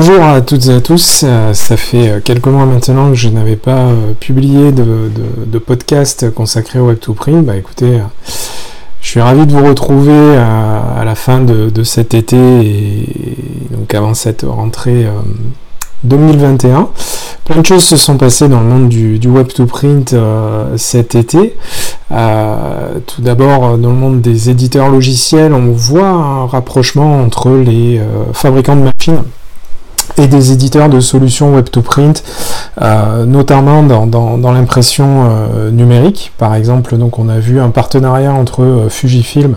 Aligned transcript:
Bonjour 0.00 0.22
à 0.22 0.40
toutes 0.42 0.66
et 0.66 0.74
à 0.74 0.80
tous, 0.80 1.24
euh, 1.24 1.52
ça 1.54 1.76
fait 1.76 2.08
euh, 2.08 2.20
quelques 2.20 2.46
mois 2.46 2.66
maintenant 2.66 3.08
que 3.08 3.16
je 3.16 3.28
n'avais 3.30 3.56
pas 3.56 3.86
euh, 3.88 4.12
publié 4.20 4.70
de, 4.70 5.58
podcast 5.58 6.32
consacré 6.32 6.78
au 6.78 6.92
Web2Print. 6.92 7.42
Bah 7.42 7.56
écoutez, 7.56 8.00
je 9.00 9.08
suis 9.08 9.20
ravi 9.20 9.44
de 9.44 9.50
vous 9.50 9.64
retrouver 9.64 10.36
à, 10.36 11.02
la 11.04 11.16
fin 11.16 11.40
de, 11.40 11.82
cet 11.82 12.14
été 12.14 12.36
et 12.36 13.08
donc 13.72 13.92
avant 13.92 14.14
cette 14.14 14.42
rentrée 14.42 15.08
2021. 16.04 16.90
Plein 17.44 17.60
de 17.60 17.66
choses 17.66 17.82
se 17.82 17.96
sont 17.96 18.18
passées 18.18 18.46
dans 18.46 18.60
le 18.60 18.66
monde 18.66 18.88
du, 18.88 19.18
Web2Print 19.18 20.14
cet 20.76 21.16
été. 21.16 21.56
tout 22.08 23.22
d'abord, 23.22 23.76
dans 23.76 23.90
le 23.90 23.96
monde 23.96 24.20
des 24.20 24.48
éditeurs 24.48 24.90
logiciels, 24.90 25.52
on 25.52 25.72
voit 25.72 26.06
un 26.06 26.46
rapprochement 26.46 27.20
entre 27.20 27.50
les 27.50 28.00
fabricants 28.32 28.76
de 28.76 28.82
machines 28.82 29.24
et 30.18 30.26
des 30.26 30.52
éditeurs 30.52 30.88
de 30.88 31.00
solutions 31.00 31.54
web-to-print, 31.54 32.22
euh, 32.82 33.24
notamment 33.24 33.82
dans, 33.82 34.52
l'impression 34.52 35.28
euh, 35.30 35.70
numérique. 35.70 36.32
Par 36.38 36.54
exemple, 36.54 36.96
donc 36.96 37.18
on 37.18 37.28
a 37.28 37.38
vu 37.38 37.60
un 37.60 37.70
partenariat 37.70 38.32
entre 38.32 38.62
euh, 38.62 38.88
Fujifilm 38.88 39.56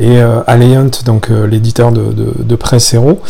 et 0.00 0.20
Alliant, 0.48 0.90
donc 1.04 1.28
l'éditeur 1.28 1.92
de, 1.92 2.02
de, 2.42 2.56
presse 2.56 2.92
Hero. 2.92 3.20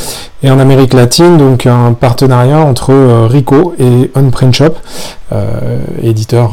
Et 0.43 0.51
en 0.51 0.59
Amérique 0.59 0.95
latine, 0.95 1.37
donc 1.37 1.67
un 1.67 1.93
partenariat 1.93 2.61
entre 2.61 2.95
Rico 3.27 3.75
et 3.79 4.11
Unprint 4.15 4.55
Shop, 4.55 4.75
éditeur 6.03 6.53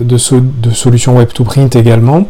de, 0.00 0.16
de 0.16 0.70
solutions 0.70 1.16
web-to-print 1.16 1.74
également. 1.74 2.26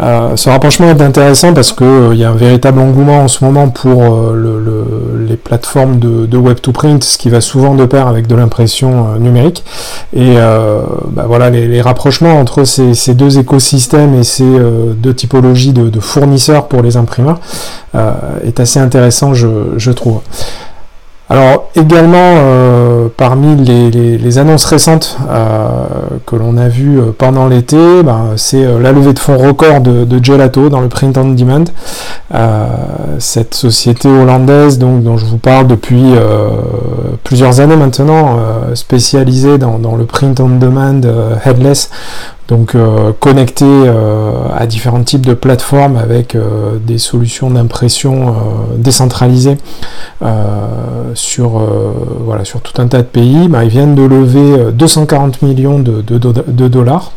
Euh, 0.00 0.36
ce 0.36 0.50
rapprochement 0.50 0.90
est 0.90 1.00
intéressant 1.00 1.54
parce 1.54 1.72
qu'il 1.72 1.86
euh, 1.86 2.14
y 2.14 2.24
a 2.24 2.28
un 2.28 2.34
véritable 2.34 2.80
engouement 2.80 3.20
en 3.20 3.28
ce 3.28 3.42
moment 3.42 3.70
pour 3.70 4.02
euh, 4.04 5.24
les 5.26 5.36
plateformes 5.36 5.98
de, 5.98 6.36
web 6.36 6.60
to 6.60 6.70
print, 6.72 7.02
ce 7.02 7.16
qui 7.16 7.30
va 7.30 7.40
souvent 7.40 7.74
de 7.74 7.86
pair 7.86 8.06
avec 8.06 8.26
de 8.26 8.34
l'impression 8.34 9.18
numérique. 9.18 9.64
Et 10.14 10.36
bah 10.36 11.24
voilà, 11.26 11.50
les, 11.50 11.80
rapprochements 11.80 12.38
entre 12.38 12.64
ces, 12.64 13.14
deux 13.14 13.38
écosystèmes 13.38 14.14
et 14.14 14.24
ces 14.24 14.44
deux 14.96 15.14
typologies 15.14 15.72
de, 15.72 16.00
fournisseurs 16.00 16.68
pour 16.68 16.82
les 16.82 16.96
imprimeurs 16.96 17.40
est 18.44 18.60
assez 18.60 18.78
intéressant, 18.78 19.34
je 19.34 19.90
trouve. 19.90 20.20
Alors 21.28 21.70
également 21.74 22.36
euh, 22.36 23.08
parmi 23.16 23.56
les, 23.56 24.38
annonces 24.38 24.64
récentes 24.64 25.18
euh, 25.28 25.86
que 26.24 26.36
l'on 26.36 26.56
a 26.56 26.68
vues 26.68 27.00
euh, 27.00 27.10
pendant 27.16 27.48
l'été, 27.48 28.04
ben, 28.04 28.34
c'est 28.36 28.64
la 28.80 28.92
levée 28.92 29.12
de 29.12 29.18
fonds 29.18 29.36
record 29.36 29.80
de, 29.80 30.06
Gelato 30.22 30.68
dans 30.68 30.80
le 30.80 30.88
print 30.88 31.18
on 31.18 31.30
demand. 31.30 31.64
cette 33.18 33.54
société 33.54 34.08
hollandaise 34.08 34.78
donc, 34.78 35.02
dont 35.02 35.16
je 35.16 35.24
vous 35.24 35.38
parle 35.38 35.66
depuis 35.66 36.14
plusieurs 37.24 37.60
années 37.60 37.76
maintenant, 37.76 38.38
spécialisée 38.74 39.58
dans, 39.58 39.78
dans, 39.78 39.96
le 39.96 40.04
print 40.04 40.38
on 40.40 40.48
demand 40.48 41.00
headless 41.44 41.90
donc 42.48 42.74
euh, 42.74 43.12
connecté 43.18 43.64
euh, 43.66 44.32
à 44.56 44.66
différents 44.66 45.02
types 45.02 45.26
de 45.26 45.34
plateformes 45.34 45.96
avec 45.96 46.34
euh, 46.34 46.78
des 46.80 46.98
solutions 46.98 47.50
d'impression 47.50 48.34
décentralisées 48.76 49.58
sur, 51.14 51.62
voilà, 52.24 52.44
sur 52.44 52.60
tout 52.60 52.80
un 52.80 52.86
tas 52.86 52.98
de 52.98 53.02
pays, 53.02 53.48
bah, 53.48 53.64
ils 53.64 53.70
viennent 53.70 53.94
de 53.94 54.02
lever 54.02 54.72
240 54.72 55.42
millions 55.42 55.78
de, 55.78 56.00
dollars 56.68 57.12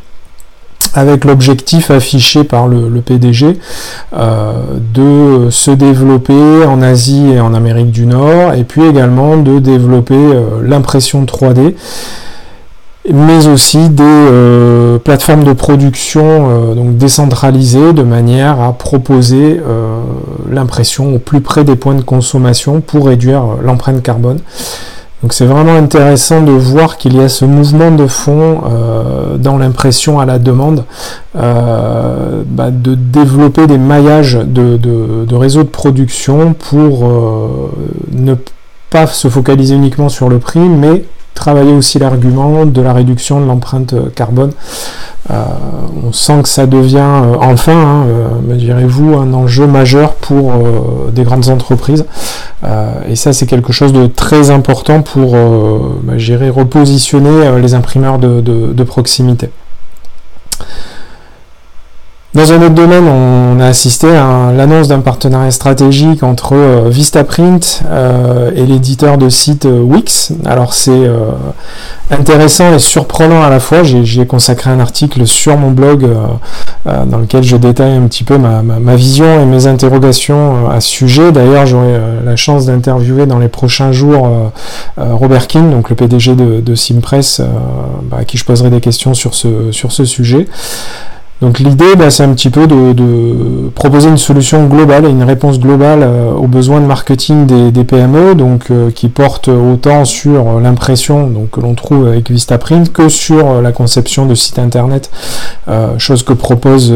avec 0.93 1.25
l'objectif 1.25 1.91
affiché 1.91 2.43
par 2.43 2.67
le, 2.67 2.89
le 2.89 3.01
PDG 3.01 3.59
de 4.13 5.49
se 5.49 5.71
développer 5.71 6.65
en 6.65 6.81
Asie 6.81 7.31
et 7.33 7.39
en 7.39 7.53
Amérique 7.53 7.91
du 7.91 8.05
Nord, 8.05 8.53
et 8.53 8.63
puis 8.63 8.83
également 8.83 9.37
de 9.37 9.59
développer 9.59 10.17
l'impression 10.61 11.23
3D 11.23 11.75
mais 13.13 13.47
aussi 13.47 13.89
des 13.89 14.03
euh, 14.03 14.97
plateformes 14.99 15.43
de 15.43 15.53
production 15.53 16.23
euh, 16.23 16.75
donc 16.75 16.97
décentralisées 16.97 17.93
de 17.93 18.03
manière 18.03 18.61
à 18.61 18.73
proposer 18.73 19.59
euh, 19.65 19.99
l'impression 20.49 21.15
au 21.15 21.19
plus 21.19 21.41
près 21.41 21.63
des 21.63 21.75
points 21.75 21.95
de 21.95 22.01
consommation 22.01 22.81
pour 22.81 23.07
réduire 23.07 23.43
l'empreinte 23.63 24.03
carbone. 24.03 24.39
Donc 25.21 25.33
c'est 25.33 25.45
vraiment 25.45 25.75
intéressant 25.75 26.41
de 26.41 26.51
voir 26.51 26.97
qu'il 26.97 27.15
y 27.15 27.19
a 27.19 27.27
ce 27.27 27.43
mouvement 27.43 27.91
de 27.91 28.07
fond 28.07 28.61
dans 29.37 29.57
l'impression 29.57 30.17
à 30.21 30.25
la 30.25 30.39
demande, 30.39 30.85
bah, 31.33 32.71
de 32.71 32.95
développer 32.95 33.67
des 33.67 33.77
maillages 33.77 34.35
de, 34.35 34.77
de, 34.77 35.35
réseaux 35.35 35.63
de 35.63 35.67
production 35.67 36.53
pour 36.53 37.05
ne 38.13 38.35
pas 38.91 39.07
se 39.07 39.27
focaliser 39.27 39.75
uniquement 39.75 40.07
sur 40.07 40.29
le 40.29 40.39
prix, 40.39 40.61
mais 40.61 41.03
travailler 41.39 41.71
aussi 41.71 41.99
l'argument 41.99 42.65
de 42.65 42.81
la 42.81 42.91
réduction 42.91 43.39
de 43.39 43.45
l'empreinte 43.45 43.95
carbone. 44.13 44.51
Euh, 45.31 45.35
on 46.05 46.11
sent 46.11 46.41
que 46.43 46.49
ça 46.49 46.65
devient 46.65 46.97
euh, 46.97 47.35
enfin, 47.39 47.73
hein, 47.73 48.05
euh, 48.07 48.27
me 48.45 48.55
direz-vous, 48.55 49.15
un 49.15 49.31
enjeu 49.33 49.67
majeur 49.67 50.15
pour 50.15 50.51
des 51.13 51.23
grandes 51.23 51.49
entreprises. 51.49 52.05
et 53.07 53.15
ça, 53.15 53.31
c'est 53.31 53.45
quelque 53.45 53.71
chose 53.71 53.93
de 53.93 54.07
très 54.07 54.49
important 54.49 55.01
pour 55.01 55.35
bah, 56.03 56.13
repositionner 56.51 57.59
les 57.61 57.73
imprimeurs 57.73 58.19
de 58.19 58.83
proximité. 58.83 59.49
Dans 62.35 62.53
un 62.53 62.61
autre 62.61 62.75
domaine, 62.75 63.07
on 63.07 63.59
a 63.59 63.65
assisté 63.65 64.07
à 64.07 64.51
l'annonce 64.55 64.87
d'un 64.87 64.99
partenariat 64.99 65.49
stratégique 65.49 66.21
entre 66.21 66.53
euh, 66.53 66.87
Vistaprint 66.87 67.81
euh, 67.87 68.51
et 68.55 68.67
l'éditeur 68.67 69.17
de 69.17 69.29
site 69.29 69.65
euh, 69.65 69.81
Wix. 69.81 70.33
Alors 70.45 70.75
c'est 70.75 71.09
intéressant 72.11 72.71
et 72.75 72.77
surprenant 72.77 73.41
à 73.41 73.49
la 73.49 73.59
fois. 73.59 73.81
J'y 73.81 74.21
ai, 74.21 74.27
consacré 74.27 74.69
un 74.69 74.79
article 74.79 75.25
sur 75.25 75.57
mon 75.57 75.71
blog 75.71 76.07
dans 76.85 77.17
lequel 77.17 77.43
je 77.43 77.55
détaille 77.55 77.95
un 77.95 78.07
petit 78.07 78.23
peu 78.23 78.37
ma, 78.37 78.95
vision 78.95 79.41
et 79.41 79.45
mes 79.45 79.65
interrogations 79.65 80.69
à 80.69 80.81
ce 80.81 80.89
sujet. 80.89 81.31
D'ailleurs, 81.31 81.65
j'aurai 81.65 81.99
la 82.23 82.35
chance 82.35 82.67
d'interviewer 82.67 83.25
dans 83.25 83.39
les 83.39 83.47
prochains 83.47 83.91
jours 83.91 84.51
Robert 84.97 85.47
King, 85.47 85.71
donc 85.71 85.89
le 85.89 85.95
PDG 85.95 86.35
de, 86.35 86.75
Simpress, 86.75 87.41
bah, 88.03 88.17
à 88.19 88.23
qui 88.23 88.37
je 88.37 88.45
poserai 88.45 88.69
des 88.69 88.81
questions 88.81 89.13
sur 89.13 89.33
ce 89.33 90.05
sujet. 90.05 90.47
Donc 91.41 91.59
l'idée, 91.59 91.95
bah, 91.97 92.09
c'est 92.09 92.23
un 92.23 92.33
petit 92.33 92.49
peu 92.49 92.67
de, 92.67 93.69
proposer 93.73 94.09
une 94.09 94.17
solution 94.17 94.65
globale 94.67 95.05
et 95.05 95.09
une 95.09 95.23
réponse 95.23 95.59
globale 95.59 95.99
euh, 96.03 96.31
aux 96.31 96.47
besoins 96.47 96.81
de 96.81 96.85
marketing 96.85 97.45
des, 97.71 97.83
PME, 97.83 98.35
donc 98.35 98.65
euh, 98.71 98.91
qui 98.91 99.07
porte 99.07 99.47
autant 99.47 100.03
sur 100.03 100.59
l'impression 100.59 101.27
donc, 101.27 101.51
que 101.51 101.61
l'on 101.61 101.75
trouve 101.75 102.07
avec 102.07 102.29
Vistaprint 102.29 102.91
que 102.91 103.07
sur 103.07 103.47
euh, 103.47 103.61
la 103.61 103.71
conception 103.71 104.25
de 104.25 104.35
sites 104.35 104.59
internet, 104.59 105.09
chose 105.97 106.23
que 106.23 106.33
propose 106.33 106.91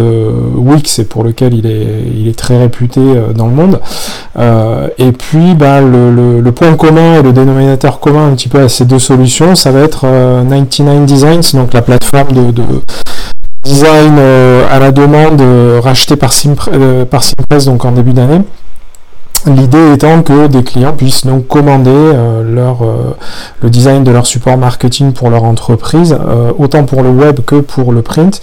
Wix 0.56 1.00
et 1.00 1.06
pour 1.06 1.24
lequel 1.24 1.54
il 1.54 1.66
est, 1.66 2.04
il 2.16 2.28
est 2.28 2.38
très 2.38 2.58
réputé 2.58 3.00
dans 3.36 3.48
le 3.48 3.54
monde. 3.54 3.80
et 4.98 5.12
puis 5.12 5.54
bah, 5.54 5.80
le, 5.80 6.52
point 6.52 6.76
commun 6.76 7.20
et 7.20 7.22
le 7.22 7.32
dénominateur 7.32 8.00
commun 8.00 8.28
un 8.28 8.36
petit 8.36 8.50
peu 8.50 8.60
à 8.60 8.70
ces 8.70 8.86
deux 8.86 9.00
solutions, 9.00 9.56
ça 9.56 9.72
va 9.72 9.82
être 9.82 10.02
99 10.02 11.06
Designs, 11.06 11.54
donc 11.54 11.74
la 11.74 11.82
plateforme 11.82 12.52
de 12.52 12.64
design 13.64 14.16
euh, 14.20 14.66
à 14.70 14.80
la 14.80 14.92
demande 14.92 15.42
euh, 15.42 15.80
racheté 15.82 16.16
par, 16.16 16.34
euh, 16.74 17.06
par 17.06 17.24
Simpress 17.24 17.66
donc 17.66 17.86
en 17.86 17.92
début 17.92 18.14
d'année. 18.14 18.42
L'idée 19.46 19.94
étant 19.94 20.22
que 20.22 20.48
des 20.48 20.64
clients 20.64 20.94
puissent 20.94 21.26
donc 21.26 21.48
commander 21.48 21.92
euh, 21.92 22.44
euh, 22.58 23.12
le 23.62 23.70
design 23.70 24.06
de 24.06 24.12
leur 24.12 24.26
support 24.26 24.58
marketing 24.58 25.12
pour 25.12 25.30
leur 25.30 25.44
entreprise, 25.44 26.18
euh, 26.18 26.54
autant 26.58 26.86
pour 26.86 27.04
le 27.04 27.10
web 27.10 27.42
que 27.46 27.58
pour 27.58 27.92
le 27.92 28.02
print, 28.02 28.42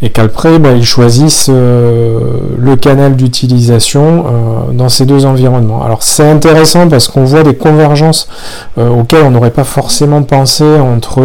et 0.00 0.10
qu'après 0.10 0.58
bah, 0.58 0.72
ils 0.72 0.84
choisissent 0.84 1.48
le 1.48 2.74
canal 2.76 3.14
d'utilisation 3.14 4.24
dans 4.72 4.88
ces 4.88 5.06
deux 5.06 5.26
environnements. 5.26 5.84
Alors 5.84 6.02
c'est 6.02 6.28
intéressant 6.28 6.88
parce 6.88 7.06
qu'on 7.06 7.24
voit 7.24 7.44
des 7.44 7.54
convergences 7.54 8.28
auxquelles 8.76 9.24
on 9.24 9.30
n'aurait 9.30 9.50
pas 9.50 9.64
forcément 9.64 10.22
pensé 10.22 10.64
entre 10.64 11.22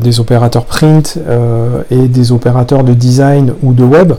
des 0.00 0.20
opérateurs 0.20 0.64
print 0.64 1.18
et 1.90 2.08
des 2.08 2.32
opérateurs 2.32 2.84
de 2.84 2.94
design 2.94 3.52
ou 3.62 3.72
de 3.74 3.84
web. 3.84 4.14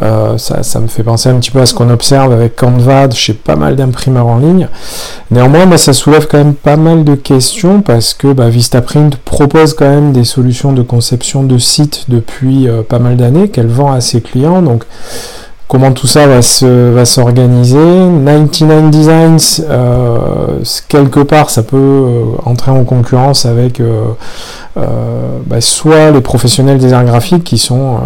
Ça, 0.00 0.62
ça, 0.62 0.80
me 0.80 0.86
fait 0.86 1.02
penser 1.02 1.28
un 1.28 1.36
petit 1.36 1.50
peu 1.50 1.60
à 1.60 1.66
ce 1.66 1.74
qu'on 1.74 1.90
observe 1.90 2.32
avec 2.32 2.56
Canva 2.56 3.10
chez 3.10 3.32
pas 3.32 3.56
mal 3.56 3.76
d'imprimeurs 3.80 4.26
en 4.26 4.38
ligne. 4.38 4.68
Néanmoins, 5.30 5.76
ça 5.76 5.92
soulève 5.92 6.26
quand 6.26 6.38
même 6.38 6.54
pas 6.54 6.76
mal 6.76 7.04
de 7.04 7.14
questions 7.14 7.82
parce 7.82 8.14
que 8.14 8.32
bah, 8.32 8.48
Vistaprint 8.48 9.16
propose 9.16 9.74
quand 9.74 9.88
même 9.88 10.12
des 10.12 10.24
solutions 10.24 10.72
de 10.72 10.82
conception 10.82 11.42
de 11.42 11.58
sites 11.58 12.06
depuis 12.08 12.68
euh, 12.68 12.82
pas 12.82 12.98
mal 12.98 13.16
d'années 13.16 13.48
qu'elle 13.48 13.68
vend 13.68 13.92
à 13.92 14.00
ses 14.00 14.20
clients. 14.20 14.62
Donc, 14.62 14.84
comment 15.68 15.92
tout 15.92 16.06
ça 16.06 16.26
va 16.26 16.42
se 16.42 16.90
va 16.92 17.04
s'organiser? 17.04 17.78
99 17.78 18.90
Designs 18.90 19.62
euh, 19.68 20.58
quelque 20.88 21.20
part 21.20 21.48
ça 21.48 21.62
peut 21.62 21.76
euh, 21.76 22.24
entrer 22.44 22.72
en 22.72 22.82
concurrence 22.84 23.46
avec 23.46 23.80
bah, 24.74 25.60
soit 25.60 26.10
les 26.10 26.20
professionnels 26.20 26.78
des 26.78 26.92
arts 26.92 27.04
graphiques 27.04 27.44
qui 27.44 27.58
sont 27.58 27.98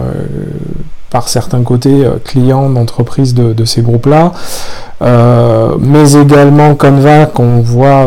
par 1.14 1.28
certains 1.28 1.62
côtés 1.62 2.04
clients 2.24 2.68
d'entreprises 2.68 3.34
de, 3.34 3.64
ces 3.64 3.82
groupes-là. 3.82 4.32
mais 5.80 6.12
également 6.14 6.74
Canva 6.74 7.26
qu'on 7.26 7.60
voit 7.60 8.04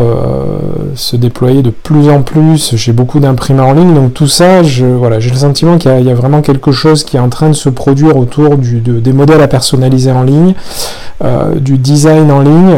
se 0.94 1.16
déployer 1.16 1.62
de 1.62 1.70
plus 1.70 2.10
en 2.10 2.20
plus 2.20 2.76
chez 2.76 2.92
beaucoup 2.92 3.18
d'imprimeurs 3.18 3.68
en 3.68 3.72
ligne. 3.72 3.94
Donc 3.94 4.12
tout 4.12 4.26
ça, 4.26 4.62
je, 4.62 4.84
voilà, 4.84 5.20
j'ai 5.20 5.30
le 5.30 5.36
sentiment 5.36 5.78
qu'il 5.78 5.90
y, 6.02 6.10
a 6.10 6.14
vraiment 6.14 6.42
quelque 6.42 6.70
chose 6.70 7.02
qui 7.02 7.16
est 7.16 7.20
en 7.20 7.30
train 7.30 7.48
de 7.48 7.54
se 7.54 7.70
produire 7.70 8.18
autour 8.18 8.58
du, 8.58 8.80
des 8.80 9.12
modèles 9.14 9.40
à 9.40 9.48
personnaliser 9.48 10.12
en 10.12 10.24
ligne, 10.24 10.52
du 11.56 11.78
design 11.78 12.30
en 12.30 12.40
ligne. 12.40 12.76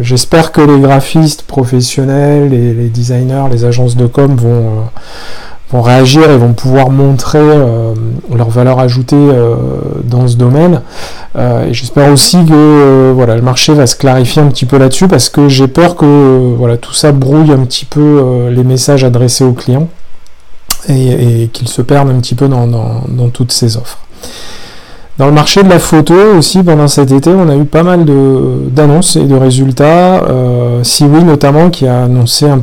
J'espère 0.00 0.52
que 0.52 0.60
les 0.60 0.78
graphistes 0.78 1.42
professionnels 1.42 2.54
et 2.54 2.72
les 2.72 2.88
designers, 2.88 3.46
les 3.50 3.64
agences 3.64 3.96
de 3.96 4.06
com 4.06 4.36
vont 4.36 4.84
vont 5.70 5.82
réagir 5.82 6.30
et 6.30 6.36
vont 6.36 6.54
pouvoir 6.54 6.90
montrer 6.90 7.38
euh, 7.40 7.94
leur 8.34 8.48
valeur 8.48 8.78
ajoutée 8.78 9.16
euh, 9.16 9.54
dans 10.04 10.26
ce 10.26 10.36
domaine. 10.36 10.82
Euh, 11.36 11.66
et 11.66 11.74
j'espère 11.74 12.10
aussi 12.10 12.44
que 12.44 13.12
voilà, 13.14 13.36
le 13.36 13.42
marché 13.42 13.74
va 13.74 13.86
se 13.86 13.96
clarifier 13.96 14.42
un 14.42 14.46
petit 14.46 14.64
peu 14.64 14.78
là-dessus 14.78 15.08
parce 15.08 15.28
que 15.28 15.48
j'ai 15.48 15.68
peur 15.68 15.96
que 15.96 16.54
voilà, 16.56 16.76
tout 16.76 16.94
ça 16.94 17.12
brouille 17.12 17.52
un 17.52 17.64
petit 17.64 17.84
peu 17.84 18.48
les 18.50 18.64
messages 18.64 19.04
adressés 19.04 19.44
aux 19.44 19.52
clients 19.52 19.88
et, 20.88 21.50
qu'ils 21.52 21.68
se 21.68 21.82
perdent 21.82 22.10
un 22.10 22.20
petit 22.20 22.34
peu 22.34 22.48
dans, 22.48 22.66
dans, 22.66 23.28
toutes 23.28 23.52
ces 23.52 23.76
offres. 23.76 23.98
Dans 25.18 25.26
le 25.26 25.32
marché 25.32 25.62
de 25.64 25.68
la 25.68 25.80
photo 25.80 26.14
aussi, 26.36 26.62
pendant 26.62 26.86
cet 26.86 27.10
été, 27.10 27.30
on 27.30 27.48
a 27.48 27.56
eu 27.56 27.64
pas 27.64 27.82
mal 27.82 28.04
d'annonces 28.04 29.16
et 29.16 29.24
de 29.24 29.34
résultats. 29.34 30.22
Euh, 30.24 30.84
Siwi 30.84 31.24
notamment 31.24 31.70
qui 31.70 31.88
a 31.88 32.04
annoncé 32.04 32.48
un 32.48 32.62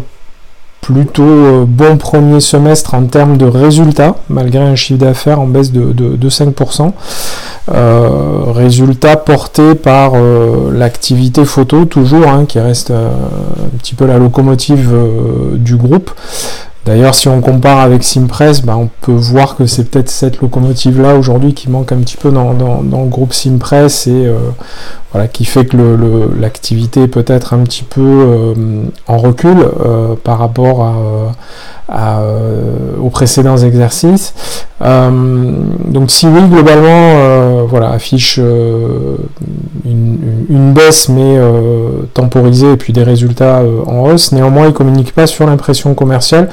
plutôt 0.85 1.23
euh, 1.23 1.65
bon 1.67 1.97
premier 1.97 2.39
semestre 2.39 2.93
en 2.93 3.05
termes 3.05 3.37
de 3.37 3.45
résultats, 3.47 4.17
malgré 4.29 4.61
un 4.61 4.75
chiffre 4.75 4.99
d'affaires 4.99 5.39
en 5.41 5.47
baisse 5.47 5.71
de, 5.71 6.29
5%. 6.29 6.91
Euh, 7.73 8.43
résultats 8.51 9.17
portés 9.17 9.73
par 9.73 10.11
euh, 10.13 10.71
l'activité 10.71 11.43
photo, 11.43 11.85
toujours, 11.85 12.27
hein, 12.27 12.45
qui 12.45 12.59
reste 12.59 12.91
un 12.91 13.77
petit 13.79 13.95
peu 13.95 14.05
la 14.05 14.19
locomotive 14.19 14.93
du 15.55 15.75
groupe. 15.75 16.11
D'ailleurs, 16.85 17.15
si 17.15 17.27
on 17.27 17.41
compare 17.41 17.79
avec 17.79 18.03
Simpress, 18.03 18.61
bah, 18.61 18.77
on 18.77 18.89
peut 19.01 19.11
voir 19.11 19.55
que 19.55 19.65
c'est 19.65 19.89
peut-être 19.89 20.09
cette 20.09 20.39
locomotive-là 20.39 21.15
aujourd'hui 21.15 21.55
qui 21.55 21.69
manque 21.69 21.91
un 21.91 21.97
petit 21.97 22.15
peu 22.15 22.31
dans, 22.31 22.53
le 22.53 23.09
groupe 23.09 23.33
Simpress 23.33 24.05
et 24.05 24.31
voilà, 25.11 25.27
qui 25.27 25.45
fait 25.45 25.65
que 25.65 25.77
l'activité 26.39 27.03
est 27.03 27.07
peut-être 27.07 27.55
un 27.55 27.63
petit 27.63 27.83
peu 27.83 28.53
en 29.07 29.17
recul 29.17 29.67
par 30.23 30.37
rapport 30.37 30.83
à, 30.83 30.93
euh, 31.93 32.97
aux 32.99 33.11
précédents 33.11 33.57
exercices. 33.57 34.33
Euh, 34.81 35.11
donc 35.85 36.09
si 36.09 36.25
oui, 36.25 36.41
globalement, 36.49 36.87
euh, 36.89 37.63
voilà, 37.67 37.91
affiche 37.91 38.37
une, 39.85 40.73
baisse 40.73 41.09
mais 41.09 41.39
temporisée 42.13 42.73
et 42.73 42.77
puis 42.77 42.91
des 42.91 43.03
résultats 43.03 43.61
en 43.85 44.09
hausse. 44.09 44.31
Néanmoins, 44.31 44.67
il 44.67 44.73
communique 44.73 45.13
pas 45.13 45.27
sur 45.27 45.45
l'impression 45.45 45.93
commerciale, 45.93 46.49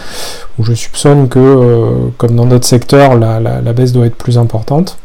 où 0.58 0.64
je 0.64 0.74
soupçonne 0.74 1.28
que, 1.28 2.10
comme 2.18 2.36
dans 2.36 2.46
d'autres 2.46 2.66
secteurs, 2.66 3.16
la 3.16 3.72
baisse 3.72 3.92
doit 3.92 4.06
être 4.06 4.16
plus 4.16 4.38
importante. 4.38 4.98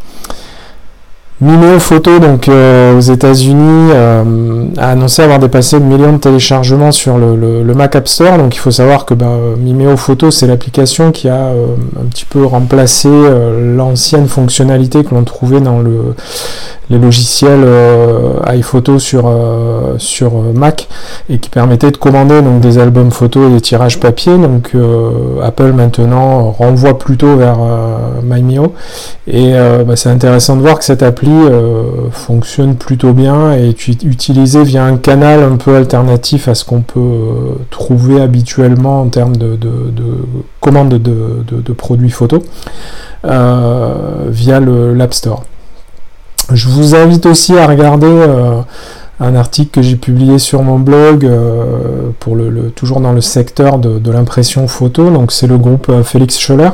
Mimeo 1.39 1.77
Photo, 1.79 2.17
donc 2.17 2.49
euh, 2.49 2.97
aux 2.97 3.01
États-Unis, 3.01 3.91
euh, 3.93 4.65
a 4.77 4.89
annoncé 4.89 5.21
avoir 5.21 5.37
dépassé 5.37 5.77
le 5.77 5.85
million 5.85 6.13
de 6.13 6.17
téléchargements 6.17 6.91
sur 6.91 7.19
le, 7.19 7.63
Mac 7.75 7.95
App 7.95 8.07
Store. 8.07 8.39
Donc 8.39 8.55
il 8.55 8.57
faut 8.57 8.71
savoir 8.71 9.05
que 9.05 9.13
ben, 9.13 9.37
Mimeo 9.59 9.97
Photo, 9.97 10.31
c'est 10.31 10.47
l'application 10.47 11.11
qui 11.11 11.29
a 11.29 11.35
euh, 11.35 11.75
un 12.01 12.05
petit 12.05 12.25
peu 12.25 12.43
remplacé 12.43 13.09
l'ancienne 13.61 14.27
fonctionnalité 14.27 15.03
que 15.03 15.13
l'on 15.13 15.23
trouvait 15.23 15.61
dans 15.61 15.77
le, 15.77 16.15
les 16.89 16.97
logiciels 16.97 17.67
iPhoto 18.47 18.97
sur, 18.97 19.31
sur 19.99 20.31
Mac 20.55 20.87
et 21.29 21.37
qui 21.37 21.49
permettait 21.49 21.91
de 21.91 21.97
commander 21.97 22.41
donc, 22.41 22.61
des 22.61 22.79
albums 22.79 23.11
photos 23.11 23.51
et 23.51 23.53
des 23.53 23.61
tirages 23.61 23.99
papier. 23.99 24.35
Donc 24.37 24.71
Apple 25.43 25.73
maintenant 25.73 26.49
renvoie 26.49 26.97
plutôt 26.97 27.35
vers 27.35 27.59
MyMio. 28.23 28.73
Et 29.27 29.53
ben, 29.53 29.95
c'est 29.95 30.09
intéressant 30.09 30.55
de 30.55 30.61
voir 30.61 30.79
que 30.79 30.85
cette 30.85 31.03
euh, 31.29 32.09
fonctionne 32.11 32.75
plutôt 32.75 33.13
bien 33.13 33.53
et 33.53 33.69
est 33.69 33.87
utilisé 33.87 34.63
via 34.63 34.83
un 34.83 34.97
canal 34.97 35.43
un 35.43 35.57
peu 35.57 35.75
alternatif 35.75 36.47
à 36.47 36.55
ce 36.55 36.65
qu'on 36.65 36.81
peut 36.81 36.99
euh, 36.99 37.53
trouver 37.69 38.21
habituellement 38.21 39.01
en 39.01 39.07
termes 39.07 39.35
de, 39.35 39.57
commandes 40.59 40.95
de, 40.95 41.73
produits 41.73 42.09
photo 42.09 42.43
euh, 43.25 44.25
via 44.29 44.59
l'App 44.59 45.13
Store. 45.13 45.43
Je 46.53 46.69
vous 46.69 46.95
invite 46.95 47.25
aussi 47.25 47.57
à 47.57 47.67
regarder 47.67 48.07
un 49.19 49.35
article 49.35 49.71
que 49.71 49.81
j'ai 49.81 49.97
publié 49.97 50.39
sur 50.39 50.63
mon 50.63 50.79
blog 50.79 51.29
pour 52.19 52.35
le, 52.35 52.71
toujours 52.71 53.01
dans 53.01 53.11
le 53.11 53.21
secteur 53.21 53.79
de, 53.79 54.11
l'impression 54.11 54.67
photo. 54.67 55.09
Donc 55.09 55.31
c'est 55.31 55.47
le 55.47 55.57
groupe 55.57 55.91
Félix 56.03 56.39
Scholler 56.39 56.69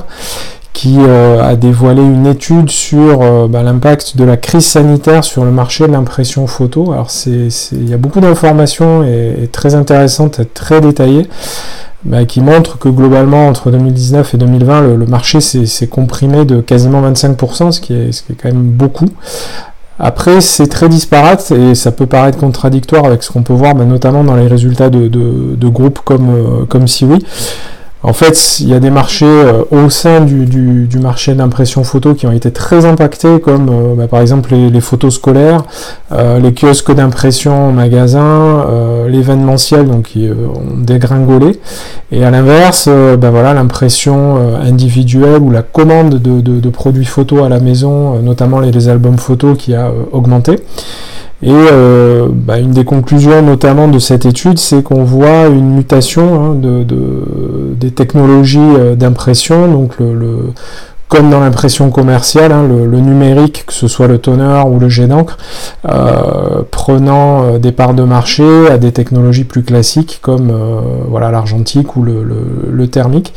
qui 0.73 0.97
euh, 0.99 1.41
a 1.41 1.55
dévoilé 1.55 2.01
une 2.01 2.25
étude 2.25 2.69
sur 2.69 3.21
euh, 3.21 3.47
bah, 3.47 3.61
l'impact 3.61 4.17
de 4.17 4.23
la 4.23 4.37
crise 4.37 4.65
sanitaire 4.65 5.23
sur 5.23 5.45
le 5.45 5.51
marché 5.51 5.87
de 5.87 5.91
l'impression 5.91 6.47
photo. 6.47 6.91
Alors 6.91 7.09
il 7.25 7.89
y 7.89 7.93
a 7.93 7.97
beaucoup 7.97 8.19
d'informations 8.19 9.03
et, 9.03 9.47
très 9.51 9.75
intéressantes 9.75 10.41
très 10.53 10.81
détaillées. 10.81 11.27
Bah, 12.05 12.25
qui 12.25 12.41
montrent 12.41 12.77
que 12.77 12.89
globalement 12.89 13.47
entre 13.47 13.71
2019 13.71 14.33
et 14.33 14.37
2020 14.37 14.81
le, 14.81 15.05
marché 15.05 15.39
s'est 15.39 15.87
comprimé 15.87 16.43
de 16.43 16.59
quasiment 16.59 17.01
25%, 17.09 17.71
ce 17.71 17.79
qui, 17.79 17.93
est, 17.93 18.11
ce 18.11 18.23
qui 18.23 18.33
est 18.33 18.35
quand 18.35 18.49
même 18.49 18.61
beaucoup. 18.61 19.07
Après, 19.99 20.41
c'est 20.41 20.67
très 20.67 20.89
disparate 20.89 21.51
et 21.51 21.75
ça 21.75 21.93
peut 21.93 22.07
paraître 22.07 22.37
contradictoire 22.37 23.05
avec 23.05 23.23
ce 23.23 23.31
qu'on 23.31 23.43
peut 23.43 23.53
voir, 23.53 23.73
bah, 23.73 23.85
notamment 23.85 24.25
dans 24.25 24.35
les 24.35 24.47
résultats 24.47 24.89
de, 24.89 25.07
de, 25.07 25.67
groupes 25.69 25.99
comme, 26.03 26.29
euh, 26.29 26.65
comme 26.65 26.87
Siwi. 26.87 27.23
En 28.05 28.11
fait, 28.11 28.59
il 28.59 28.67
y 28.67 28.73
a 28.73 28.81
des 28.81 28.89
marchés 28.89 29.25
euh, 29.25 29.63
au 29.71 29.89
sein 29.89 30.19
du, 30.19 30.89
marché 31.01 31.33
d'impression 31.35 31.85
photo 31.85 32.13
qui 32.13 32.27
ont 32.27 32.33
été 32.33 32.51
très 32.51 32.85
impactés, 32.85 33.39
comme 33.39 33.69
euh, 33.69 33.95
bah, 33.95 34.07
par 34.07 34.19
exemple 34.19 34.53
les, 34.53 34.81
photos 34.81 35.15
scolaires, 35.15 35.63
euh, 36.11 36.37
les 36.39 36.53
kiosques 36.53 36.93
d'impression 36.93 37.69
en 37.69 37.71
magasin, 37.71 38.65
l'événementiel, 39.07 39.87
donc 39.87 40.03
qui 40.07 40.29
ont 40.29 40.77
dégringolé. 40.77 41.59
Et 42.11 42.25
à 42.25 42.31
l'inverse, 42.31 42.89
bah, 43.17 43.31
voilà, 43.31 43.53
l'impression 43.53 44.37
individuelle 44.61 45.41
ou 45.41 45.49
la 45.49 45.61
commande 45.61 46.21
de, 46.21 46.69
produits 46.69 47.05
photo 47.05 47.43
à 47.43 47.49
la 47.49 47.59
maison, 47.59 48.21
notamment 48.21 48.59
les 48.59 48.89
albums 48.89 49.17
photos, 49.17 49.57
qui 49.57 49.73
a 49.73 49.91
augmenté. 50.11 50.59
Et 51.43 51.49
euh, 51.51 52.29
bah, 52.31 52.57
une 52.57 52.71
des 52.71 52.85
conclusions 52.85 53.41
notamment 53.41 53.89
de 53.89 53.99
cette 53.99 54.25
étude, 54.25 54.57
c'est 54.59 54.81
qu'on 54.81 55.03
voit 55.03 55.47
une 55.47 55.75
mutation 55.75 56.41
hein, 56.41 56.55
de, 56.55 56.85
des 57.77 57.91
technologies 57.91 58.59
euh, 58.59 58.95
d'impression, 58.95 59.67
donc 59.69 59.99
le, 59.99 60.53
comme 61.13 61.29
dans 61.29 61.39
l'impression 61.39 61.91
commerciale, 61.91 62.51
hein, 62.51 62.63
le, 62.67 62.99
numérique, 62.99 63.65
que 63.67 63.73
ce 63.73 63.87
soit 63.87 64.07
le 64.07 64.17
toner 64.17 64.63
ou 64.65 64.79
le 64.79 64.89
jet 64.89 65.05
d'encre, 65.05 65.37
euh, 65.87 66.63
prenant 66.71 67.43
euh, 67.43 67.59
des 67.59 67.71
parts 67.71 67.93
de 67.93 68.01
marché 68.01 68.43
à 68.67 68.79
des 68.79 68.91
technologies 68.91 69.43
plus 69.43 69.61
classiques 69.61 70.17
comme 70.23 70.49
euh, 70.49 70.81
voilà 71.07 71.29
l'argentique 71.29 71.95
ou 71.97 72.01
le, 72.01 72.87
thermique. 72.87 73.31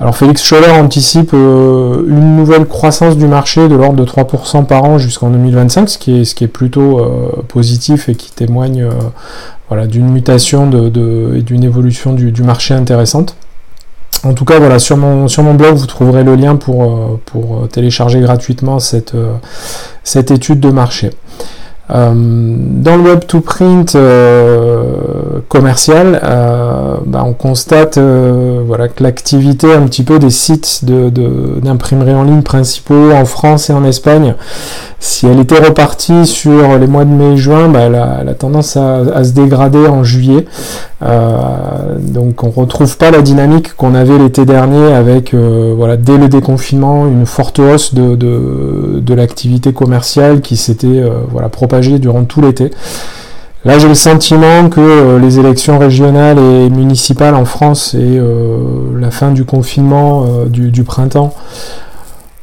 Alors 0.00 0.16
Félix 0.16 0.42
Scholler 0.42 0.72
anticipe 0.72 1.32
une 1.32 2.36
nouvelle 2.36 2.66
croissance 2.66 3.16
du 3.16 3.26
marché 3.26 3.68
de 3.68 3.76
l'ordre 3.76 4.04
de 4.04 4.04
3% 4.04 4.66
par 4.66 4.82
an 4.82 4.98
jusqu'en 4.98 5.30
2025, 5.30 5.88
ce 5.88 5.98
qui 5.98 6.20
est, 6.20 6.24
ce 6.24 6.34
qui 6.34 6.42
est 6.42 6.48
plutôt 6.48 7.00
positif 7.46 8.08
et 8.08 8.16
qui 8.16 8.32
témoigne 8.32 8.86
voilà, 9.68 9.86
d'une 9.86 10.10
mutation 10.10 10.68
de, 10.68 11.36
et 11.36 11.42
d'une 11.42 11.62
évolution 11.62 12.12
du 12.12 12.42
marché 12.42 12.74
intéressante. 12.74 13.36
En 14.24 14.34
tout 14.34 14.44
cas, 14.44 14.58
voilà, 14.58 14.78
sur 14.78 14.96
mon, 14.96 15.54
blog, 15.54 15.74
vous 15.74 15.86
trouverez 15.86 16.22
le 16.22 16.36
lien 16.36 16.54
pour, 16.54 16.82
euh, 16.84 17.20
pour 17.26 17.68
télécharger 17.68 18.20
gratuitement 18.20 18.78
euh, 19.14 19.34
cette 20.04 20.30
étude 20.30 20.60
de 20.60 20.70
marché. 20.70 21.10
Euh, 21.94 22.12
dans 22.14 22.96
le 22.96 23.02
web 23.02 23.20
to 23.26 23.40
print 23.40 23.96
commercial, 25.48 26.20
bah, 27.06 27.24
on 27.26 27.34
constate 27.34 27.98
voilà, 27.98 28.88
que 28.88 29.02
l'activité 29.02 29.72
un 29.72 29.82
petit 29.82 30.02
peu 30.02 30.18
des 30.18 30.30
sites 30.30 30.84
d'imprimerie 30.84 32.14
en 32.14 32.24
ligne 32.24 32.42
principaux 32.42 33.12
en 33.12 33.24
France 33.24 33.70
et 33.70 33.72
en 33.72 33.84
Espagne 33.84 34.34
si 35.02 35.26
elle 35.26 35.40
était 35.40 35.58
repartie 35.58 36.26
sur 36.26 36.78
les 36.78 36.86
mois 36.86 37.04
de 37.04 37.10
mai 37.10 37.32
et 37.32 37.36
juin, 37.36 37.68
bah, 37.68 37.80
elle, 38.20 38.36
tendance 38.36 38.76
à, 38.76 39.24
se 39.24 39.32
dégrader 39.32 39.88
en 39.88 40.04
juillet. 40.04 40.46
Euh, 41.02 41.98
donc 41.98 42.44
on 42.44 42.50
retrouve 42.50 42.96
pas 42.96 43.10
la 43.10 43.20
dynamique 43.20 43.74
qu'on 43.74 43.96
avait 43.96 44.16
l'été 44.16 44.44
dernier 44.44 44.92
avec, 44.92 45.34
euh, 45.34 45.74
voilà, 45.76 45.96
dès 45.96 46.18
le 46.18 46.28
déconfinement, 46.28 47.08
une 47.08 47.26
forte 47.26 47.58
hausse 47.58 47.94
de, 47.94 49.14
l'activité 49.14 49.72
commerciale 49.72 50.40
qui 50.40 50.56
s'était 50.56 50.86
euh, 50.86 51.10
voilà, 51.28 51.48
propagée 51.48 51.81
durant 51.98 52.24
tout 52.24 52.40
l'été. 52.40 52.70
Là, 53.64 53.78
j'ai 53.78 53.88
le 53.88 53.94
sentiment 53.94 54.68
que 54.68 55.18
les 55.18 55.38
élections 55.38 55.78
régionales 55.78 56.38
et 56.38 56.68
municipales 56.68 57.34
en 57.34 57.44
France 57.44 57.94
et 57.94 58.20
la 58.98 59.12
fin 59.12 59.30
du 59.30 59.44
confinement 59.44 60.26
du, 60.46 60.82
printemps 60.82 61.32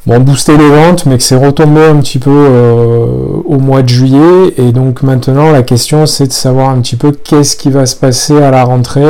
bon, 0.06 0.20
booster 0.20 0.58
les 0.58 0.70
ventes, 0.70 1.06
mais 1.06 1.18
que 1.18 1.24
c'est 1.24 1.36
retombé 1.36 1.82
un 1.86 1.98
petit 1.98 2.20
peu 2.20 2.32
euh, 2.32 3.06
au 3.46 3.60
mois 3.60 3.82
de 3.82 3.90
juillet. 3.90 4.54
Et 4.58 4.72
donc 4.72 5.04
maintenant, 5.04 5.52
la 5.52 5.64
question, 5.64 6.06
c'est 6.06 6.28
de 6.28 6.34
savoir 6.34 6.70
un 6.70 6.82
petit 6.82 6.96
peu 6.96 7.12
qu'est-ce 7.12 7.56
qui 7.56 7.70
va 7.70 7.86
se 7.86 7.96
passer 7.96 8.42
à 8.42 8.52
la 8.52 8.64
rentrée. 8.64 9.02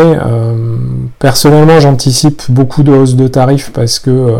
Euh, 1.20 1.30
personnellement, 1.30 1.80
j'anticipe 1.80 2.44
beaucoup 2.50 2.84
de 2.84 2.92
hausses 2.92 3.16
de 3.16 3.28
tarifs 3.28 3.72
parce 3.74 4.00
que 4.00 4.38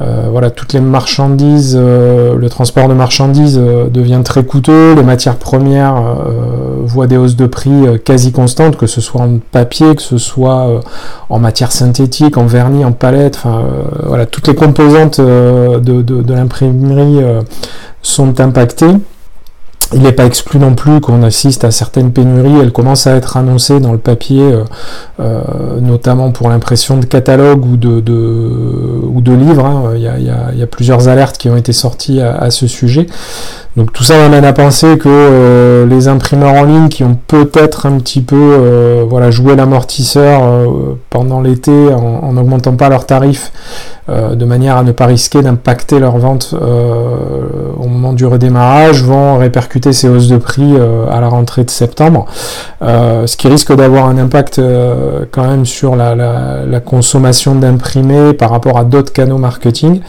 euh, 0.00 0.28
voilà, 0.30 0.50
toutes 0.50 0.72
les 0.72 0.80
marchandises, 0.80 1.76
le 1.76 2.46
transport 2.48 2.88
de 2.88 2.94
marchandises 2.94 3.56
devient 3.56 4.20
très 4.24 4.44
coûteux. 4.44 4.94
Les 4.94 5.02
matières 5.02 5.36
premières 5.36 6.02
voient 6.84 7.06
des 7.06 7.16
hausses 7.16 7.36
de 7.36 7.46
prix 7.46 7.84
quasi 8.04 8.32
constantes, 8.32 8.76
que 8.76 8.86
ce 8.86 9.00
soit 9.00 9.22
en 9.22 9.38
papier, 9.52 9.94
que 9.94 10.02
ce 10.02 10.18
soit 10.18 10.82
en 11.28 11.38
matière 11.38 11.72
synthétique, 11.72 12.36
en 12.36 12.46
vernis, 12.46 12.84
en 12.84 12.92
palette. 12.92 13.36
Enfin, 13.36 13.62
voilà, 14.04 14.26
toutes 14.26 14.48
les 14.48 14.54
composantes 14.54 15.20
de, 15.20 16.32
l'imprimerie 16.32 17.22
euh, 17.22 17.42
sont 18.02 18.40
impactés. 18.40 18.94
Il 19.94 20.02
n'est 20.02 20.12
pas 20.12 20.24
exclu 20.24 20.58
non 20.58 20.74
plus 20.74 21.00
qu'on 21.00 21.22
assiste 21.22 21.64
à 21.64 21.70
certaines 21.70 22.12
pénuries. 22.12 22.60
Elles 22.60 22.72
commencent 22.72 23.06
à 23.06 23.14
être 23.14 23.36
annoncées 23.36 23.80
dans 23.80 23.92
le 23.92 23.98
papier, 23.98 24.42
euh, 24.42 24.64
euh, 25.20 25.80
notamment 25.80 26.30
pour 26.30 26.48
l'impression 26.48 26.96
de 26.96 27.04
catalogues 27.04 27.64
ou 27.64 27.76
de, 27.76 28.02
ou 29.06 29.20
de 29.20 29.32
livres. 29.32 29.64
Hein. 29.64 29.92
Il, 29.96 30.02
y 30.02 30.62
a, 30.62 30.66
plusieurs 30.66 31.08
alertes 31.08 31.36
qui 31.36 31.50
ont 31.50 31.56
été 31.56 31.72
sorties 31.72 32.20
à, 32.20 32.50
ce 32.50 32.66
sujet. 32.66 33.06
Donc 33.76 33.92
tout 33.92 34.04
ça 34.04 34.18
m'amène 34.18 34.44
à 34.44 34.52
penser 34.52 34.98
que 34.98 35.86
les 35.88 36.08
imprimeurs 36.08 36.54
en 36.54 36.64
ligne 36.64 36.88
qui 36.88 37.04
ont 37.04 37.16
peut-être 37.26 37.86
un 37.86 37.98
petit 37.98 38.20
peu 38.20 39.06
voilà, 39.08 39.30
joué 39.30 39.56
l'amortisseur 39.56 40.42
pendant 41.08 41.40
l'été 41.40 41.72
en 41.92 42.34
n'augmentant 42.34 42.76
pas 42.76 42.90
leurs 42.90 43.06
tarifs, 43.06 43.50
euh, 44.08 44.34
de 44.34 44.44
manière 44.44 44.76
à 44.76 44.82
ne 44.82 44.90
pas 44.90 45.06
risquer 45.06 45.42
d'impacter 45.42 46.00
leurs 46.00 46.18
ventes 46.18 46.56
euh, 46.60 47.46
au 47.78 47.86
moment 47.86 48.12
du 48.12 48.26
redémarrage, 48.26 49.04
vont 49.04 49.38
répercuter 49.38 49.92
ces 49.92 50.08
hausses 50.08 50.26
de 50.26 50.38
prix 50.38 50.74
euh, 50.74 51.06
à 51.08 51.20
la 51.20 51.28
rentrée 51.28 51.62
de 51.62 51.70
septembre, 51.70 52.26
ce 52.80 53.36
qui 53.36 53.46
risque 53.46 53.72
d'avoir 53.72 54.06
un 54.06 54.18
impact 54.18 54.60
quand 55.30 55.46
même 55.46 55.64
sur 55.64 55.94
la 55.94 56.80
consommation 56.84 57.54
d'imprimés 57.54 58.32
par 58.32 58.50
rapport 58.50 58.76
à 58.76 58.84
d'autres 58.84 59.12
canaux 59.12 59.38
marketing. 59.38 60.00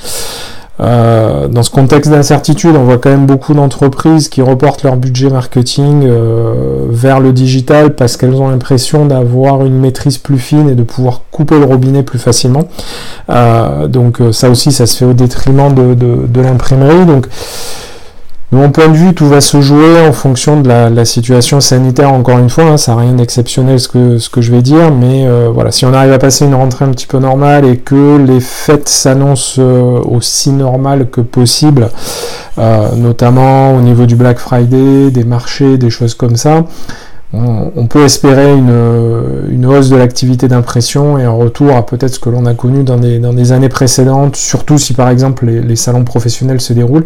Euh, 0.80 1.48
dans 1.48 1.62
ce 1.62 1.70
contexte 1.70 2.10
d'incertitude, 2.10 2.75
on 2.75 2.84
voit 2.84 2.98
quand 2.98 3.12
même 3.12 3.27
beaucoup 3.27 3.53
d'entreprises 3.53 4.27
qui 4.27 4.42
reportent 4.42 4.84
leur 4.84 4.98
budget 4.98 5.30
marketing 5.30 6.03
euh, 6.06 6.86
vers 6.89 7.20
le 7.20 7.32
digital 7.32 7.94
parce 7.96 8.18
qu'elles 8.18 8.34
ont 8.34 8.50
l'impression 8.50 9.06
d'avoir 9.06 9.65
une 9.65 9.80
maîtrise 9.80 10.18
plus 10.18 10.39
fine 10.39 10.70
et 10.70 10.75
de 10.75 10.84
pouvoir 10.84 11.22
couper 11.32 11.60
le 11.60 11.65
robinet 11.65 12.01
plus 12.01 12.20
facilement. 12.20 12.68
Euh, 13.30 13.88
donc 13.88 14.20
ça 14.32 14.50
aussi, 14.50 14.72
ça 14.72 14.88
se 14.88 14.98
fait 14.98 15.06
au 15.06 15.13
détriment 15.13 15.74
de, 15.74 15.94
de 15.94 16.42
l'imprimerie. 16.42 17.06
Donc 17.06 17.27
de 18.53 18.57
mon 18.60 18.69
point 18.69 18.88
de 18.88 18.93
vue, 18.93 19.15
tout 19.15 19.27
va 19.27 19.41
se 19.41 19.62
jouer 19.62 20.07
en 20.07 20.13
fonction 20.13 20.62
de 20.62 20.69
la, 20.69 21.05
situation 21.05 21.60
sanitaire, 21.60 22.13
encore 22.13 22.38
une 22.38 22.51
fois, 22.51 22.65
hein, 22.65 22.77
ça 22.77 22.93
n'a 22.93 23.01
rien 23.01 23.13
d'exceptionnel 23.13 23.79
ce 23.79 23.88
que, 23.88 24.19
ce 24.19 24.29
que 24.29 24.41
je 24.41 24.51
vais 24.51 24.62
dire, 24.62 24.91
mais 24.93 25.25
euh, 25.25 25.50
voilà, 25.51 25.72
si 25.72 25.88
on 25.88 25.93
arrive 25.93 26.12
à 26.12 26.19
passer 26.19 26.45
une 26.45 26.53
rentrée 26.53 26.86
un 26.86 26.91
petit 26.91 27.07
peu 27.07 27.17
normale 27.17 27.65
et 27.65 27.77
que 27.77 28.17
les 28.17 28.39
fêtes 28.39 28.88
s'annoncent 28.88 29.60
euh, 29.60 30.00
aussi 30.05 30.51
normales 30.51 31.10
que 31.10 31.22
possible, 31.22 31.89
euh, 32.60 32.89
notamment 32.95 33.75
au 33.75 33.81
niveau 33.81 34.05
du 34.05 34.15
Black 34.15 34.38
Friday, 34.38 35.10
des 35.10 35.24
marchés, 35.24 35.79
des 35.79 35.89
choses 35.89 36.13
comme 36.13 36.36
ça, 36.36 36.63
on, 37.34 37.88
peut 37.88 38.04
espérer 38.04 38.54
une, 38.54 39.66
hausse 39.66 39.90
de 39.90 39.96
l'activité 39.96 40.48
d'impression 40.48 41.18
et 41.18 41.24
un 41.24 41.32
retour 41.32 41.75
à 41.75 41.84
peut-être 41.84 42.13
ce 42.13 42.20
que 42.20 42.30
l'on 42.30 42.46
a 42.46 42.54
connu 42.54 42.84
dans 42.84 42.98
des, 42.98 43.52
années 43.52 43.70
précédentes, 43.70 44.36
surtout 44.36 44.78
si 44.78 44.94
par 44.94 45.10
exemple 45.10 45.46
les, 45.48 45.75
salons 45.75 46.04
professionnels 46.04 46.62
se 46.62 46.74
déroulent. 46.74 47.06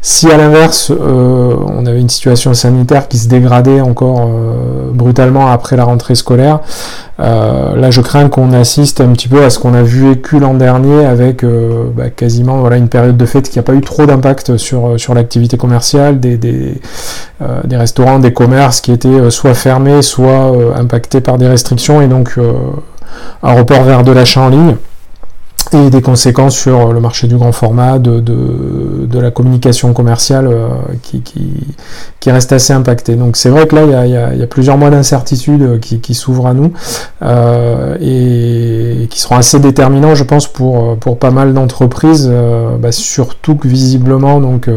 Si 0.00 0.30
à 0.30 0.38
l'inverse, 0.38 0.90
euh, 0.90 1.54
on 1.66 1.84
avait 1.84 2.00
une 2.00 2.08
situation 2.08 2.54
sanitaire 2.54 3.08
qui 3.08 3.18
se 3.18 3.28
dégradait 3.28 3.82
encore 3.82 4.30
euh, 4.32 4.90
brutalement 4.92 5.48
après 5.48 5.76
la 5.76 5.84
rentrée 5.84 6.14
scolaire, 6.14 6.60
euh, 7.20 7.74
là, 7.76 7.90
je 7.90 8.00
crains 8.00 8.28
qu'on 8.28 8.52
assiste 8.52 9.00
un 9.00 9.08
petit 9.08 9.28
peu 9.28 9.44
à 9.44 9.50
ce 9.50 9.58
qu'on 9.58 9.74
a 9.74 9.82
vu 9.82 10.08
vécu 10.08 10.38
l'an 10.38 10.54
dernier 10.54 11.04
avec 11.04 11.44
bah, 11.44 12.10
quasiment 12.10 12.58
voilà, 12.60 12.76
une 12.76 12.88
période 12.88 13.16
de 13.16 13.26
fête 13.26 13.48
qui 13.48 13.58
n'a 13.58 13.62
pas 13.62 13.74
eu 13.74 13.80
trop 13.80 14.06
d'impact 14.06 14.56
sur, 14.56 14.98
sur 15.00 15.14
l'activité 15.14 15.56
commerciale, 15.56 16.20
des, 16.20 16.36
des, 16.36 16.80
des, 17.64 17.76
restaurants, 17.76 18.20
des 18.20 18.32
commerces 18.32 18.80
qui 18.80 18.92
étaient 18.92 19.30
soit 19.30 19.54
fermés, 19.54 20.02
soit 20.02 20.52
impactés 20.76 21.20
par 21.20 21.38
des 21.38 21.48
restrictions 21.48 22.00
et 22.00 22.06
donc 22.06 22.38
un 23.42 23.52
report 23.52 23.82
vers 23.82 24.04
de 24.04 24.12
l'achat 24.12 24.42
en 24.42 24.48
ligne 24.48 24.76
et 25.74 25.90
des 25.90 26.02
conséquences 26.02 26.56
sur 26.56 26.92
le 26.92 27.00
marché 27.00 27.26
du 27.26 27.36
grand 27.36 27.52
format, 27.52 27.98
de, 27.98 28.20
de, 28.20 29.18
la 29.18 29.30
communication 29.30 29.92
commerciale 29.92 30.46
euh, 30.46 30.68
qui, 31.02 31.22
qui, 31.22 32.30
reste 32.30 32.52
assez 32.52 32.72
impacté. 32.72 33.16
Donc 33.16 33.36
c'est 33.36 33.48
vrai 33.48 33.66
que 33.66 33.74
là, 33.74 33.84
il 33.84 34.10
y 34.10 34.16
a, 34.16 34.34
y 34.34 34.42
a, 34.42 34.46
plusieurs 34.46 34.76
mois 34.76 34.90
d'incertitude 34.90 35.80
qui, 35.80 36.00
qui 36.00 36.14
s'ouvrent 36.14 36.46
à 36.46 36.54
nous 36.54 36.72
euh, 37.22 37.96
et 38.00 39.06
qui 39.08 39.20
seront 39.20 39.36
assez 39.36 39.58
déterminants, 39.58 40.14
je 40.14 40.24
pense, 40.24 40.46
pour, 40.46 40.96
pour 40.98 41.18
pas 41.18 41.30
mal 41.30 41.54
d'entreprises, 41.54 42.28
euh, 42.30 42.76
bah, 42.76 42.92
surtout 42.92 43.56
que 43.56 43.66
visiblement, 43.66 44.40
donc, 44.40 44.68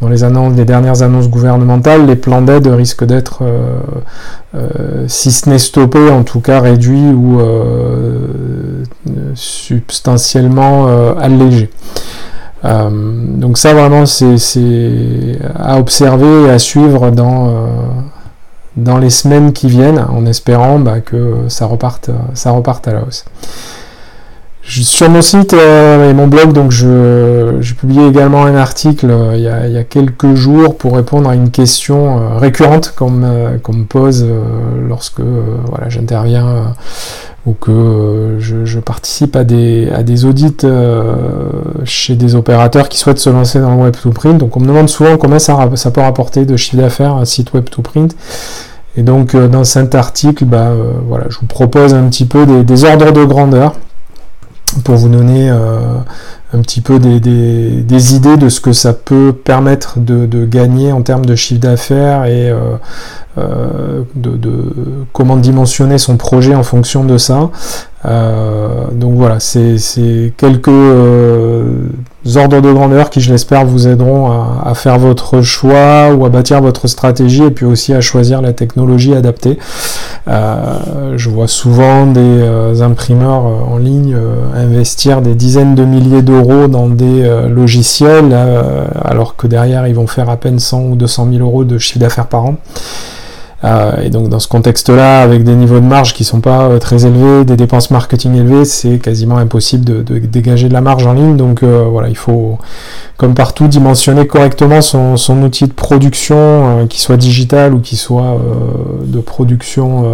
dans 0.00 0.08
les, 0.08 0.22
annonces, 0.22 0.54
les 0.56 0.64
dernières 0.66 1.02
annonces 1.02 1.28
gouvernementales, 1.28 2.06
les 2.06 2.16
plans 2.16 2.42
d'aide 2.42 2.66
risquent 2.66 3.04
d'être, 3.04 3.42
si 5.06 5.32
ce 5.32 5.48
n'est 5.48 5.58
stoppés, 5.58 6.10
en 6.10 6.22
tout 6.22 6.40
cas 6.40 6.60
réduits 6.60 7.12
ou 7.12 7.40
substantiellement 10.06 10.86
euh, 10.88 11.14
allégé. 11.20 11.70
Euh, 12.64 12.88
donc 12.90 13.58
ça 13.58 13.74
vraiment 13.74 14.06
c'est 14.06 15.38
à 15.54 15.78
observer 15.78 16.46
et 16.46 16.50
à 16.50 16.58
suivre 16.58 17.10
dans, 17.10 17.48
euh, 17.48 17.50
dans 18.76 18.98
les 18.98 19.10
semaines 19.10 19.52
qui 19.52 19.68
viennent 19.68 20.04
en 20.08 20.26
espérant 20.26 20.78
bah, 20.78 21.00
que 21.00 21.34
ça 21.48 21.66
reparte, 21.66 22.10
ça 22.34 22.50
reparte 22.50 22.88
à 22.88 22.94
la 22.94 23.02
hausse. 23.02 23.24
sur 24.62 25.10
mon 25.10 25.22
site 25.22 25.52
et 25.52 26.12
mon 26.14 26.28
blog, 26.28 26.52
donc 26.52 26.70
j'ai 26.70 27.74
publié 27.74 28.06
également 28.06 28.44
un 28.44 28.56
article 28.56 29.12
il, 29.34 29.40
y 29.40 29.48
a, 29.48 29.84
quelques 29.84 30.34
jours 30.34 30.76
pour 30.76 30.96
répondre 30.96 31.28
à 31.28 31.34
une 31.34 31.50
question 31.50 32.38
récurrente 32.38 32.94
qu'on 32.96 33.10
me, 33.10 33.84
pose 33.88 34.26
lorsque 34.88 35.20
voilà, 35.20 35.88
j'interviens 35.88 36.74
ou 37.46 37.52
que 37.52 37.70
euh, 37.70 38.40
je, 38.40 38.78
participe 38.80 39.36
à 39.36 39.44
des, 39.44 40.24
audits 40.24 40.56
euh, 40.64 41.14
chez 41.84 42.16
des 42.16 42.34
opérateurs 42.34 42.88
qui 42.88 42.98
souhaitent 42.98 43.20
se 43.20 43.30
lancer 43.30 43.60
dans 43.60 43.74
le 43.74 43.82
web 43.82 43.94
to 43.96 44.10
print. 44.10 44.38
Donc 44.38 44.56
on 44.56 44.60
me 44.60 44.66
demande 44.66 44.88
souvent 44.88 45.16
combien 45.16 45.38
ça, 45.38 45.70
ça 45.76 45.90
peut 45.92 46.00
rapporter 46.00 46.44
de 46.44 46.56
chiffre 46.56 46.76
d'affaires 46.76 47.14
un 47.14 47.24
site 47.24 47.52
web 47.54 47.70
to 47.70 47.82
print. 47.82 48.16
Et 48.96 49.02
donc 49.02 49.34
euh, 49.34 49.46
dans 49.46 49.62
cet 49.62 49.94
article, 49.94 50.44
bah, 50.44 50.72
voilà, 51.06 51.26
je 51.28 51.38
vous 51.38 51.46
propose 51.46 51.94
un 51.94 52.08
petit 52.08 52.26
peu 52.26 52.46
des, 52.64 52.84
ordres 52.84 53.12
de 53.12 53.24
grandeur 53.24 53.74
pour 54.82 54.96
vous 54.96 55.08
donner 55.08 55.48
un 56.52 56.60
petit 56.60 56.80
peu 56.80 56.98
des, 56.98 57.18
des, 57.20 58.14
idées 58.14 58.36
de 58.36 58.48
ce 58.48 58.60
que 58.60 58.72
ça 58.72 58.92
peut 58.92 59.32
permettre 59.32 59.98
de, 59.98 60.26
de 60.26 60.46
gagner 60.46 60.92
en 60.92 61.02
termes 61.02 61.26
de 61.26 61.34
chiffre 61.34 61.60
d'affaires 61.60 62.24
et 62.24 62.52
euh, 63.38 64.02
de, 64.14 64.38
comment 65.12 65.36
dimensionner 65.36 65.98
son 65.98 66.16
projet 66.16 66.54
en 66.54 66.62
fonction 66.62 67.04
de 67.04 67.18
ça. 67.18 67.50
Euh, 68.06 68.86
donc 68.92 69.16
voilà, 69.16 69.40
c'est 69.40 70.32
quelques 70.38 70.68
euh, 70.68 71.88
ordres 72.34 72.60
de 72.60 72.72
grandeur 72.72 73.10
qui, 73.10 73.20
je 73.20 73.32
l'espère, 73.32 73.64
vous 73.64 73.88
aideront 73.88 74.30
à, 74.30 74.74
faire 74.74 74.98
votre 74.98 75.42
choix 75.42 76.12
ou 76.14 76.24
à 76.24 76.28
bâtir 76.28 76.60
votre 76.60 76.88
stratégie 76.88 77.44
et 77.44 77.50
puis 77.50 77.66
aussi 77.66 77.94
à 77.94 78.00
choisir 78.00 78.42
la 78.42 78.52
technologie 78.52 79.14
adaptée. 79.14 79.58
je 80.26 81.30
vois 81.30 81.48
souvent 81.48 82.06
des 82.06 82.82
imprimeurs 82.82 83.44
en 83.44 83.78
ligne 83.78 84.16
investir 84.54 85.22
des 85.22 85.34
dizaines 85.34 85.74
de 85.74 85.84
milliers 85.84 86.22
d'euros 86.22 86.66
dans 86.66 86.88
des 86.88 87.28
logiciels 87.48 88.36
alors 89.04 89.36
que 89.36 89.46
derrière 89.46 89.86
ils 89.86 89.94
vont 89.94 90.06
faire 90.06 90.28
à 90.28 90.36
peine 90.36 90.58
100 90.58 90.82
ou 90.82 90.96
200 90.96 91.28
000 91.32 91.44
euros 91.44 91.64
de 91.64 91.78
chiffre 91.78 92.00
d'affaires 92.00 92.26
par 92.26 92.44
an. 92.44 92.56
Euh, 93.64 94.02
et 94.02 94.10
donc 94.10 94.28
dans 94.28 94.38
ce 94.38 94.48
contexte-là, 94.48 95.22
avec 95.22 95.42
des 95.42 95.54
niveaux 95.54 95.80
de 95.80 95.86
marge 95.86 96.12
qui 96.12 96.24
sont 96.24 96.40
pas 96.40 96.64
euh, 96.64 96.78
très 96.78 97.06
élevés, 97.06 97.44
des 97.44 97.56
dépenses 97.56 97.90
marketing 97.90 98.34
élevées, 98.34 98.64
c'est 98.66 98.98
quasiment 98.98 99.38
impossible 99.38 99.84
de, 99.84 100.18
dégager 100.18 100.68
de 100.68 100.74
la 100.74 100.82
marge 100.82 101.06
en 101.06 101.14
ligne. 101.14 101.36
Donc 101.36 101.62
euh, 101.62 101.86
voilà, 101.90 102.08
il 102.08 102.16
faut, 102.16 102.58
comme 103.16 103.34
partout, 103.34 103.66
dimensionner 103.66 104.26
correctement 104.26 104.82
son, 104.82 105.16
outil 105.42 105.66
de 105.66 105.72
production, 105.72 106.86
qui 106.88 107.00
soit 107.00 107.16
digital 107.16 107.74
ou 107.74 107.80
qui 107.80 107.96
soit 107.96 108.38
de 109.04 109.20
production 109.20 110.04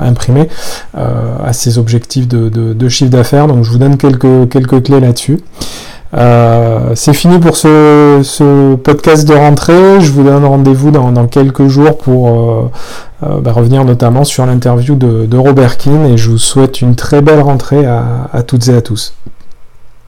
imprimée, 0.00 0.48
à 0.94 1.52
ses 1.52 1.78
objectifs 1.78 2.28
de, 2.28 2.48
de 2.48 2.88
chiffre 2.88 3.10
d'affaires. 3.10 3.46
Donc 3.46 3.64
je 3.64 3.70
vous 3.70 3.78
donne 3.78 3.96
quelques, 3.96 4.48
quelques 4.50 4.84
clés 4.84 5.00
là-dessus. 5.00 5.38
Euh, 6.14 6.92
c'est 6.94 7.12
fini 7.12 7.38
pour 7.38 7.56
ce, 7.56 8.74
podcast 8.76 9.28
de 9.28 9.34
rentrée. 9.34 10.00
Je 10.00 10.10
vous 10.10 10.22
donne 10.22 10.44
rendez-vous 10.44 10.90
dans, 10.90 11.26
quelques 11.26 11.68
jours 11.68 11.98
pour 11.98 12.28
euh, 12.28 12.70
euh, 13.24 13.40
bah, 13.40 13.52
revenir 13.52 13.84
notamment 13.84 14.24
sur 14.24 14.46
l'interview 14.46 14.94
de, 14.94 15.36
Robert 15.36 15.76
Keane 15.76 16.06
et 16.06 16.16
je 16.16 16.30
vous 16.30 16.38
souhaite 16.38 16.80
une 16.80 16.94
très 16.94 17.20
belle 17.20 17.40
rentrée 17.40 17.84
à 17.86 18.42
toutes 18.46 18.68
et 18.68 18.74
à 18.74 18.80
tous. 18.80 19.14